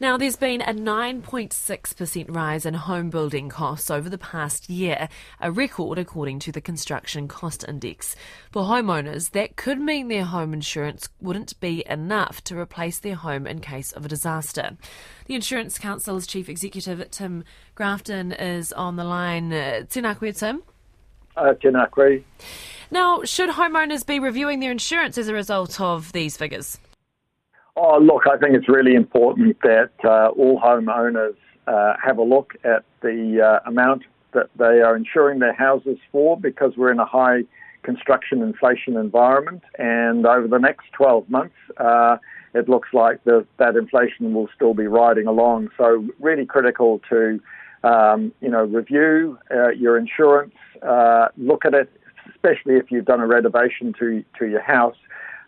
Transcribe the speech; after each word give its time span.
Now, 0.00 0.16
there's 0.16 0.36
been 0.36 0.60
a 0.60 0.72
9.6% 0.72 2.26
rise 2.28 2.64
in 2.64 2.74
home 2.74 3.10
building 3.10 3.48
costs 3.48 3.90
over 3.90 4.08
the 4.08 4.16
past 4.16 4.70
year, 4.70 5.08
a 5.40 5.50
record 5.50 5.98
according 5.98 6.38
to 6.40 6.52
the 6.52 6.60
Construction 6.60 7.26
Cost 7.26 7.64
Index. 7.66 8.14
For 8.52 8.62
homeowners, 8.62 9.32
that 9.32 9.56
could 9.56 9.80
mean 9.80 10.06
their 10.06 10.24
home 10.24 10.54
insurance 10.54 11.08
wouldn't 11.20 11.58
be 11.58 11.84
enough 11.90 12.44
to 12.44 12.56
replace 12.56 13.00
their 13.00 13.16
home 13.16 13.44
in 13.44 13.58
case 13.58 13.90
of 13.90 14.04
a 14.04 14.08
disaster. 14.08 14.76
The 15.26 15.34
Insurance 15.34 15.80
Council's 15.80 16.28
Chief 16.28 16.48
Executive, 16.48 17.10
Tim 17.10 17.42
Grafton, 17.74 18.30
is 18.30 18.72
on 18.72 18.94
the 18.94 19.04
line. 19.04 19.52
Uh, 19.52 19.82
tēnā 19.84 20.16
koe, 20.16 20.30
Tim. 20.30 20.62
Uh, 21.36 21.54
tēnā 21.54 21.90
koe. 21.90 22.22
Now, 22.92 23.24
should 23.24 23.50
homeowners 23.50 24.06
be 24.06 24.20
reviewing 24.20 24.60
their 24.60 24.70
insurance 24.70 25.18
as 25.18 25.26
a 25.26 25.34
result 25.34 25.80
of 25.80 26.12
these 26.12 26.36
figures? 26.36 26.78
Oh, 27.80 27.96
look, 27.98 28.24
I 28.26 28.36
think 28.36 28.56
it's 28.56 28.68
really 28.68 28.96
important 28.96 29.56
that 29.62 29.90
uh, 30.02 30.30
all 30.30 30.60
homeowners 30.60 31.36
uh, 31.68 31.94
have 32.04 32.18
a 32.18 32.24
look 32.24 32.54
at 32.64 32.82
the 33.02 33.40
uh, 33.40 33.68
amount 33.68 34.02
that 34.32 34.50
they 34.58 34.80
are 34.80 34.96
insuring 34.96 35.38
their 35.38 35.52
houses 35.52 35.96
for 36.10 36.36
because 36.36 36.72
we're 36.76 36.90
in 36.90 36.98
a 36.98 37.06
high 37.06 37.42
construction 37.84 38.42
inflation 38.42 38.96
environment. 38.96 39.62
And 39.78 40.26
over 40.26 40.48
the 40.48 40.58
next 40.58 40.86
12 40.94 41.30
months, 41.30 41.54
uh, 41.76 42.16
it 42.52 42.68
looks 42.68 42.88
like 42.92 43.22
the, 43.22 43.46
that 43.58 43.76
inflation 43.76 44.34
will 44.34 44.48
still 44.56 44.74
be 44.74 44.88
riding 44.88 45.28
along. 45.28 45.68
So, 45.78 46.04
really 46.18 46.46
critical 46.46 47.00
to 47.10 47.40
um, 47.84 48.32
you 48.40 48.48
know, 48.48 48.64
review 48.64 49.38
uh, 49.52 49.68
your 49.68 49.96
insurance, 49.96 50.54
uh, 50.82 51.28
look 51.36 51.64
at 51.64 51.74
it, 51.74 51.88
especially 52.28 52.74
if 52.74 52.90
you've 52.90 53.04
done 53.04 53.20
a 53.20 53.26
renovation 53.28 53.94
to, 54.00 54.24
to 54.40 54.48
your 54.48 54.62
house 54.62 54.96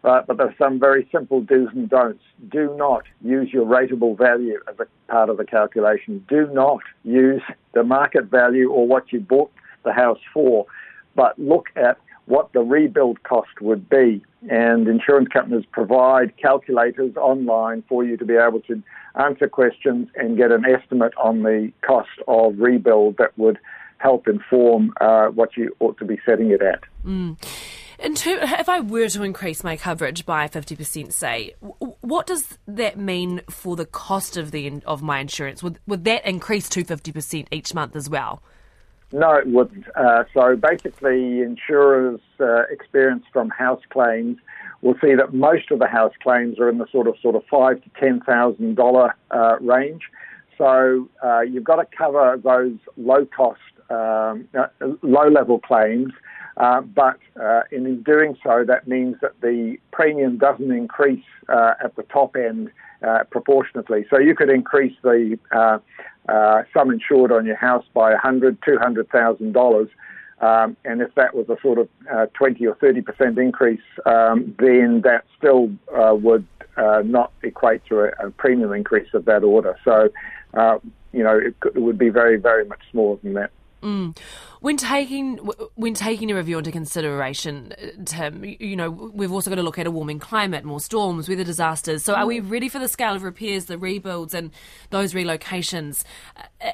uh, 0.02 0.22
but 0.26 0.38
there's 0.38 0.56
some 0.58 0.78
very 0.80 1.08
simple 1.12 1.42
do's 1.42 1.68
and 1.74 1.88
don'ts. 1.90 2.22
Do 2.50 2.74
not 2.76 3.04
use 3.22 3.52
your 3.52 3.66
rateable 3.66 4.16
value 4.16 4.58
as 4.68 4.76
a 4.78 4.86
part 5.10 5.28
of 5.28 5.36
the 5.36 5.44
calculation. 5.44 6.24
Do 6.28 6.48
not 6.52 6.80
use 7.04 7.42
the 7.74 7.82
market 7.82 8.24
value 8.24 8.70
or 8.70 8.86
what 8.86 9.12
you 9.12 9.20
bought 9.20 9.52
the 9.84 9.92
house 9.92 10.20
for, 10.32 10.66
but 11.14 11.38
look 11.38 11.68
at 11.76 11.98
what 12.26 12.52
the 12.52 12.60
rebuild 12.60 13.22
cost 13.24 13.60
would 13.60 13.88
be. 13.88 14.22
And 14.48 14.88
insurance 14.88 15.28
companies 15.28 15.66
provide 15.70 16.34
calculators 16.38 17.14
online 17.16 17.82
for 17.88 18.04
you 18.04 18.16
to 18.16 18.24
be 18.24 18.36
able 18.36 18.60
to 18.60 18.82
answer 19.16 19.48
questions 19.48 20.08
and 20.14 20.38
get 20.38 20.50
an 20.50 20.64
estimate 20.64 21.12
on 21.18 21.42
the 21.42 21.72
cost 21.82 22.08
of 22.26 22.58
rebuild 22.58 23.18
that 23.18 23.36
would 23.36 23.58
help 23.98 24.26
inform 24.28 24.94
uh, 25.00 25.26
what 25.26 25.56
you 25.56 25.76
ought 25.80 25.98
to 25.98 26.06
be 26.06 26.18
setting 26.24 26.50
it 26.50 26.62
at. 26.62 26.80
Mm. 27.04 27.36
Tim, 28.00 28.38
if 28.42 28.68
I 28.68 28.80
were 28.80 29.08
to 29.08 29.22
increase 29.22 29.62
my 29.62 29.76
coverage 29.76 30.24
by 30.24 30.48
50%, 30.48 31.12
say, 31.12 31.54
what 31.60 32.26
does 32.26 32.58
that 32.66 32.98
mean 32.98 33.42
for 33.50 33.76
the 33.76 33.84
cost 33.84 34.36
of 34.36 34.50
the 34.50 34.80
of 34.86 35.02
my 35.02 35.18
insurance? 35.18 35.62
Would, 35.62 35.78
would 35.86 36.04
that 36.04 36.26
increase 36.26 36.68
to 36.70 36.84
50% 36.84 37.48
each 37.50 37.74
month 37.74 37.96
as 37.96 38.08
well? 38.08 38.42
No, 39.12 39.34
it 39.34 39.46
wouldn't. 39.46 39.86
Uh, 39.94 40.24
so 40.32 40.56
basically, 40.56 41.40
insurers' 41.40 42.20
uh, 42.38 42.62
experience 42.70 43.24
from 43.32 43.50
house 43.50 43.82
claims 43.90 44.38
will 44.82 44.94
see 45.02 45.14
that 45.14 45.34
most 45.34 45.70
of 45.70 45.78
the 45.78 45.88
house 45.88 46.14
claims 46.22 46.58
are 46.58 46.68
in 46.68 46.78
the 46.78 46.86
sort 46.90 47.06
of 47.06 47.16
sort 47.20 47.34
of 47.34 47.42
five 47.50 47.82
to 47.82 47.90
ten 47.98 48.20
thousand 48.20 48.76
dollar 48.76 49.14
uh, 49.30 49.56
range. 49.60 50.02
So 50.56 51.08
uh, 51.24 51.40
you've 51.40 51.64
got 51.64 51.76
to 51.76 51.86
cover 51.96 52.40
those 52.42 52.78
low 52.96 53.26
cost, 53.26 53.60
um, 53.90 54.48
uh, 54.56 54.68
low 55.02 55.28
level 55.28 55.58
claims 55.58 56.12
uh, 56.60 56.82
but 56.82 57.18
uh, 57.42 57.62
in 57.72 58.02
doing 58.02 58.36
so, 58.44 58.64
that 58.66 58.86
means 58.86 59.16
that 59.22 59.40
the 59.40 59.78
premium 59.92 60.36
doesn't 60.36 60.70
increase 60.70 61.24
uh, 61.48 61.72
at 61.82 61.96
the 61.96 62.02
top 62.02 62.36
end 62.36 62.70
uh, 63.02 63.24
proportionately. 63.30 64.04
So 64.10 64.18
you 64.18 64.34
could 64.34 64.50
increase 64.50 64.94
the 65.02 65.38
uh, 65.52 65.78
sum 66.74 66.90
insured 66.90 67.32
on 67.32 67.46
your 67.46 67.56
house 67.56 67.86
by 67.94 68.14
$100,000, 68.14 68.58
$200,000. 68.58 69.88
Um, 70.42 70.76
and 70.84 71.00
if 71.00 71.14
that 71.14 71.34
was 71.34 71.48
a 71.48 71.56
sort 71.62 71.78
of 71.78 71.88
20 72.34 72.66
or 72.66 72.74
30 72.74 73.02
percent 73.02 73.38
increase, 73.38 73.80
um, 74.04 74.54
then 74.58 75.00
that 75.02 75.24
still 75.38 75.70
would 75.90 76.46
not 76.76 77.32
equate 77.42 77.86
to 77.86 78.00
a, 78.00 78.26
a, 78.26 78.30
premium 78.32 78.72
increase 78.74 79.08
of 79.14 79.24
that 79.24 79.44
order. 79.44 79.76
So, 79.82 80.10
you 81.12 81.24
know, 81.24 81.38
it, 81.38 81.54
it 81.74 81.80
would 81.80 81.98
be 81.98 82.10
very, 82.10 82.38
very 82.38 82.66
much 82.66 82.80
smaller 82.90 83.18
than 83.22 83.32
that. 83.34 83.50
Mm. 83.82 84.16
When 84.60 84.76
taking 84.76 85.38
when 85.74 85.94
taking 85.94 86.30
a 86.30 86.34
review 86.34 86.58
into 86.58 86.70
consideration, 86.70 87.72
Tim, 88.04 88.44
you 88.44 88.76
know 88.76 88.90
we've 88.90 89.32
also 89.32 89.50
got 89.50 89.56
to 89.56 89.62
look 89.62 89.78
at 89.78 89.86
a 89.86 89.90
warming 89.90 90.18
climate, 90.18 90.64
more 90.64 90.80
storms, 90.80 91.28
weather 91.28 91.44
disasters. 91.44 92.04
So, 92.04 92.14
are 92.14 92.26
we 92.26 92.40
ready 92.40 92.68
for 92.68 92.78
the 92.78 92.88
scale 92.88 93.14
of 93.14 93.22
repairs, 93.22 93.66
the 93.66 93.78
rebuilds, 93.78 94.34
and 94.34 94.50
those 94.90 95.14
relocations? 95.14 96.04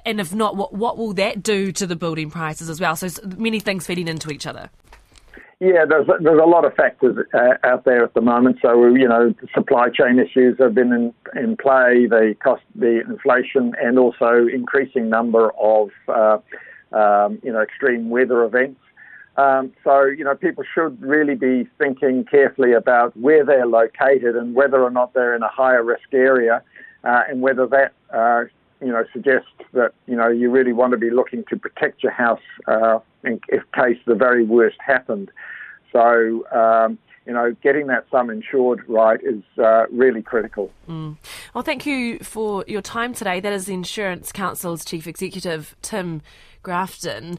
And 0.05 0.21
if 0.21 0.35
not, 0.35 0.57
what 0.57 0.75
what 0.75 0.99
will 0.99 1.13
that 1.15 1.43
do 1.43 1.71
to 1.73 1.87
the 1.87 1.97
building 1.97 2.31
prices 2.31 2.69
as 2.69 2.81
well? 2.81 2.97
So, 2.97 3.09
many 3.37 3.61
things 3.61 3.87
feeding 3.87 4.09
into 4.09 4.31
each 4.31 4.47
other. 4.47 4.71
Yeah, 5.59 5.87
there's 5.89 6.07
there's 6.21 6.41
a 6.43 6.47
lot 6.47 6.67
of 6.67 6.75
factors 6.75 7.17
uh, 7.33 7.55
out 7.65 7.87
there 7.87 8.05
at 8.05 8.13
the 8.13 8.21
moment. 8.21 8.59
So 8.61 8.95
you 8.95 9.09
know, 9.09 9.31
the 9.41 9.49
supply 9.55 9.89
chain 9.89 10.19
issues 10.19 10.59
have 10.59 10.75
been 10.75 10.93
in 10.93 11.15
in 11.41 11.57
play, 11.57 12.07
the 12.07 12.35
cost, 12.43 12.63
the 12.75 13.01
inflation, 13.09 13.73
and 13.81 13.99
also 13.99 14.47
increasing 14.53 15.09
number 15.09 15.53
of 15.59 15.89
uh, 16.09 16.39
um, 16.97 17.39
you 17.43 17.53
know, 17.53 17.61
extreme 17.61 18.11
weather 18.11 18.43
events. 18.45 18.81
Um, 19.37 19.73
so, 19.85 20.05
you 20.05 20.25
know, 20.25 20.35
people 20.35 20.65
should 20.75 21.01
really 21.03 21.35
be 21.35 21.69
thinking 21.79 22.25
carefully 22.25 22.73
about 22.73 23.15
where 23.17 23.45
they're 23.45 23.67
located 23.67 24.35
and 24.35 24.55
whether 24.55 24.83
or 24.83 24.91
not 24.91 25.13
they're 25.13 25.37
in 25.37 25.43
a 25.43 25.49
higher 25.49 25.85
risk 25.85 26.09
area 26.13 26.63
uh, 27.05 27.23
and 27.29 27.43
whether 27.43 27.67
that, 27.67 27.93
uh, 28.15 28.45
you 28.81 28.93
know, 28.93 29.05
suggests 29.13 29.49
that, 29.73 29.93
you 30.07 30.17
know, 30.17 30.29
you 30.29 30.51
really 30.51 30.73
want 30.73 30.93
to 30.93 30.97
be 30.97 31.11
looking 31.11 31.45
to 31.51 31.57
protect 31.57 32.03
your 32.03 32.13
house 32.13 32.41
uh, 32.67 32.99
in, 33.25 33.39
in 33.51 33.61
case 33.75 33.99
the 34.07 34.15
very 34.15 34.45
worst 34.45 34.79
happened. 34.81 35.31
So, 35.93 36.47
um, 36.53 36.99
you 37.27 37.33
know, 37.33 37.55
getting 37.63 37.89
that 37.89 38.07
sum 38.11 38.31
insured 38.31 38.89
right 38.89 39.21
is 39.23 39.43
uh, 39.59 39.87
really 39.91 40.23
critical. 40.23 40.71
Mm. 40.89 41.17
Well, 41.55 41.65
thank 41.65 41.85
you 41.85 42.19
for 42.21 42.65
your 42.69 42.83
time 42.83 43.15
today. 43.15 43.41
That 43.41 43.53
is 43.53 43.67
the 43.67 43.75
Insurance 43.75 44.31
Council's 44.31 44.85
Chief 44.85 45.07
Executive, 45.07 45.77
Tim 45.83 46.23
Grafton. 46.63 47.39